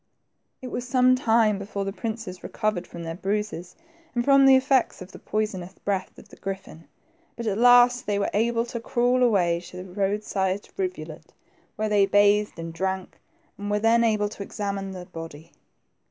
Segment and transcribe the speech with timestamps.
[0.63, 3.75] •It was some time before the princes recovered from their bruises,
[4.15, 6.87] and from the effects of the poisonous breath of the griffin,
[7.35, 11.35] but at last they were able to crawl a^ay to a roadside rivulet,
[11.75, 13.19] where they bathed and drank,
[13.59, 15.51] and were then able to examine the body.